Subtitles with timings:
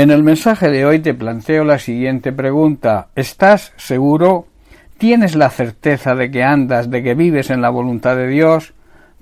[0.00, 3.08] En el mensaje de hoy te planteo la siguiente pregunta.
[3.14, 4.46] ¿Estás seguro?
[4.96, 8.72] ¿Tienes la certeza de que andas, de que vives en la voluntad de Dios?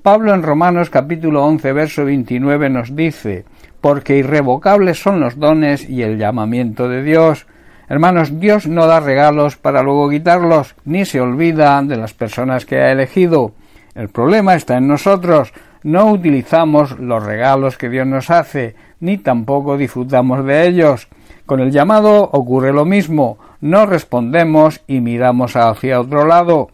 [0.04, 3.44] Pablo en Romanos capítulo 11 verso 29 nos dice,
[3.80, 7.48] porque irrevocables son los dones y el llamamiento de Dios.
[7.88, 12.76] Hermanos, Dios no da regalos para luego quitarlos, ni se olvida de las personas que
[12.76, 13.50] ha elegido.
[13.96, 15.52] El problema está en nosotros.
[15.82, 21.08] No utilizamos los regalos que Dios nos hace, ni tampoco disfrutamos de ellos.
[21.46, 26.70] Con el llamado ocurre lo mismo, no respondemos y miramos hacia otro lado.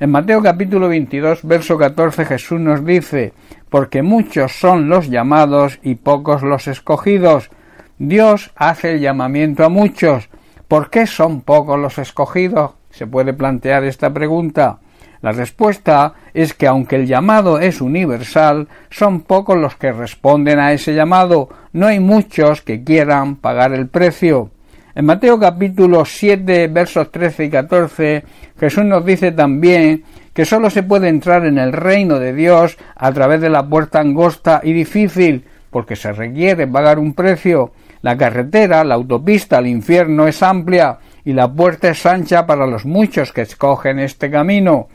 [0.00, 3.32] En Mateo capítulo 22, verso 14 Jesús nos dice,
[3.68, 7.50] porque muchos son los llamados y pocos los escogidos.
[7.98, 10.28] Dios hace el llamamiento a muchos.
[10.68, 12.72] ¿Por qué son pocos los escogidos?
[12.90, 14.78] Se puede plantear esta pregunta.
[15.20, 20.72] La respuesta es que aunque el llamado es universal, son pocos los que responden a
[20.72, 24.50] ese llamado, no hay muchos que quieran pagar el precio.
[24.94, 28.24] En Mateo capítulo 7 versos 13 y 14
[28.56, 33.10] Jesús nos dice también que sólo se puede entrar en el reino de Dios a
[33.10, 37.72] través de la puerta angosta y difícil, porque se requiere pagar un precio.
[38.02, 42.86] La carretera, la autopista al infierno es amplia y la puerta es ancha para los
[42.86, 44.86] muchos que escogen este camino.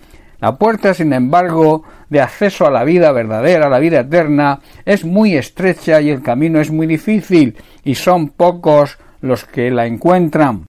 [0.43, 5.05] La puerta, sin embargo, de acceso a la vida verdadera, a la vida eterna, es
[5.05, 7.55] muy estrecha y el camino es muy difícil,
[7.85, 10.65] y son pocos los que la encuentran.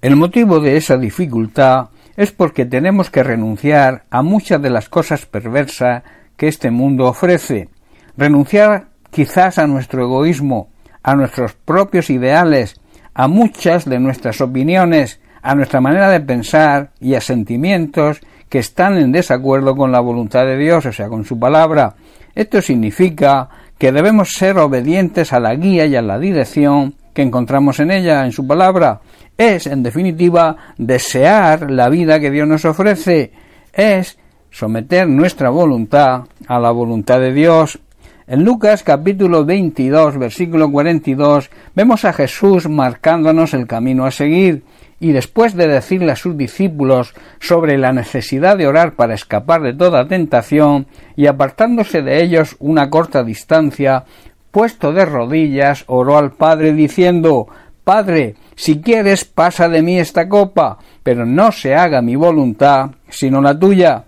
[0.00, 5.26] El motivo de esa dificultad es porque tenemos que renunciar a muchas de las cosas
[5.26, 6.04] perversas
[6.36, 7.70] que este mundo ofrece,
[8.16, 10.70] renunciar quizás a nuestro egoísmo,
[11.02, 12.80] a nuestros propios ideales,
[13.12, 18.98] a muchas de nuestras opiniones, a nuestra manera de pensar y a sentimientos que están
[18.98, 21.94] en desacuerdo con la voluntad de Dios, o sea, con su palabra.
[22.34, 27.80] Esto significa que debemos ser obedientes a la guía y a la dirección que encontramos
[27.80, 29.00] en ella, en su palabra.
[29.36, 33.32] Es, en definitiva, desear la vida que Dios nos ofrece.
[33.72, 34.18] Es
[34.50, 37.78] someter nuestra voluntad a la voluntad de Dios.
[38.26, 44.64] En Lucas capítulo 22, versículo 42, vemos a Jesús marcándonos el camino a seguir
[45.00, 49.74] y después de decirle a sus discípulos sobre la necesidad de orar para escapar de
[49.74, 50.86] toda tentación,
[51.16, 54.04] y apartándose de ellos una corta distancia,
[54.50, 57.48] puesto de rodillas, oró al Padre diciendo
[57.84, 63.40] Padre, si quieres pasa de mí esta copa, pero no se haga mi voluntad, sino
[63.40, 64.04] la tuya.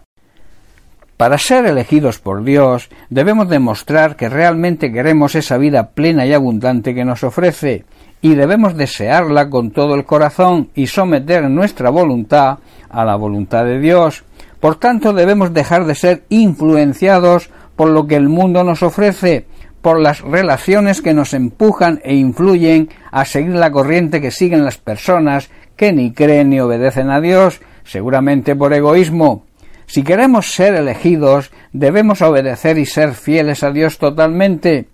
[1.16, 6.94] Para ser elegidos por Dios debemos demostrar que realmente queremos esa vida plena y abundante
[6.94, 7.84] que nos ofrece,
[8.22, 12.58] y debemos desearla con todo el corazón y someter nuestra voluntad
[12.88, 14.25] a la voluntad de Dios.
[14.60, 19.47] Por tanto, debemos dejar de ser influenciados por lo que el mundo nos ofrece,
[19.81, 24.76] por las relaciones que nos empujan e influyen a seguir la corriente que siguen las
[24.76, 29.47] personas que ni creen ni obedecen a Dios, seguramente por egoísmo.
[29.87, 34.89] Si queremos ser elegidos, debemos obedecer y ser fieles a Dios totalmente.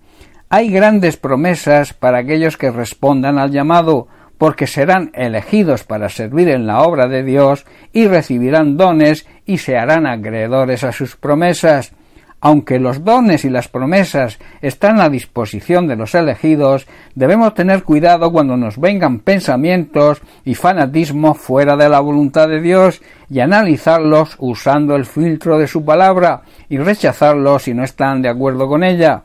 [0.49, 4.07] Hay grandes promesas para aquellos que respondan al llamado,
[4.39, 9.77] porque serán elegidos para servir en la obra de Dios y recibirán dones y se
[9.77, 11.93] harán acreedores a sus promesas.
[12.41, 16.87] Aunque los dones y las promesas están a disposición de los elegidos,
[17.17, 23.03] debemos tener cuidado cuando nos vengan pensamientos y fanatismo fuera de la voluntad de Dios
[23.29, 28.69] y analizarlos usando el filtro de su palabra y rechazarlos si no están de acuerdo
[28.69, 29.25] con ella.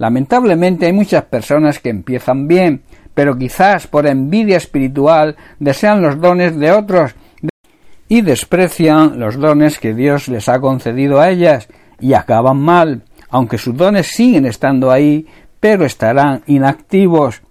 [0.00, 2.80] Lamentablemente hay muchas personas que empiezan bien,
[3.12, 7.14] pero quizás por envidia espiritual desean los dones de otros
[8.08, 11.68] y desprecian los dones que Dios les ha concedido a ellas
[12.00, 15.26] y acaban mal, aunque sus dones siguen estando ahí,
[15.60, 17.42] pero estarán inactivos.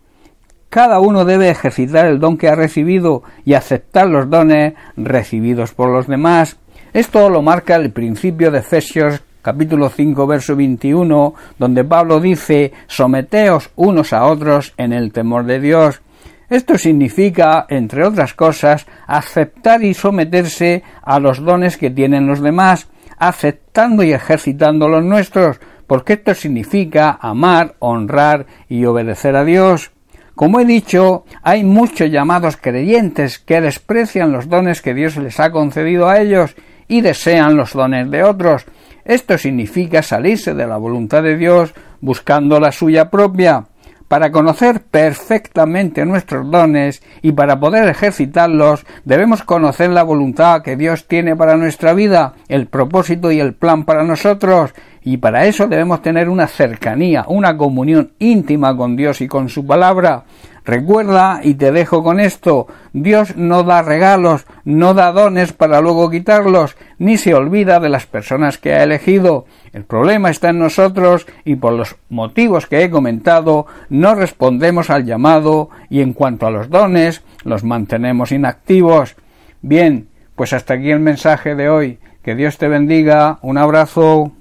[0.70, 5.92] Cada uno debe ejercitar el don que ha recibido y aceptar los dones recibidos por
[5.92, 6.58] los demás.
[6.94, 13.72] Esto lo marca el principio de Efesios capítulo 5, verso 21, donde Pablo dice Someteos
[13.76, 16.04] unos a otros en el temor de Dios.
[16.52, 22.90] Esto significa, entre otras cosas, aceptar y someterse a los dones que tienen los demás,
[23.18, 29.90] aceptando y ejercitando los nuestros, porque esto significa amar, honrar y obedecer a Dios.
[30.36, 35.52] Como he dicho, hay muchos llamados creyentes que desprecian los dones que Dios les ha
[35.52, 36.56] concedido a ellos
[36.88, 38.66] y desean los dones de otros,
[39.10, 43.66] esto significa salirse de la voluntad de Dios buscando la suya propia.
[44.08, 51.08] Para conocer perfectamente nuestros dones y para poder ejercitarlos debemos conocer la voluntad que Dios
[51.08, 56.04] tiene para nuestra vida, el propósito y el plan para nosotros, y para eso debemos
[56.04, 60.24] tener una cercanía, una comunión íntima con Dios y con su palabra.
[60.70, 66.12] Recuerda, y te dejo con esto, Dios no da regalos, no da dones para luego
[66.12, 69.46] quitarlos, ni se olvida de las personas que ha elegido.
[69.74, 75.06] El problema está en nosotros y por los motivos que he comentado no respondemos al
[75.06, 79.16] llamado y en cuanto a los dones los mantenemos inactivos.
[79.64, 81.98] Bien, pues hasta aquí el mensaje de hoy.
[82.22, 83.40] Que Dios te bendiga.
[83.42, 84.34] Un abrazo.